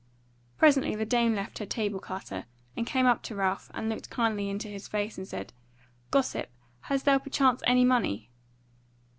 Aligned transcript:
Presently 0.57 0.95
the 0.95 1.05
dame 1.05 1.35
left 1.35 1.59
her 1.59 1.65
table 1.67 1.99
clatter 1.99 2.45
and 2.75 2.87
came 2.87 3.05
up 3.05 3.21
to 3.21 3.35
Ralph 3.35 3.69
and 3.71 3.87
looked 3.87 4.09
kindly 4.09 4.49
into 4.49 4.67
his 4.67 4.87
face 4.87 5.15
and 5.15 5.27
said: 5.27 5.53
"Gossip, 6.09 6.49
hast 6.79 7.05
thou 7.05 7.19
perchance 7.19 7.61
any 7.67 7.85
money?" 7.85 8.31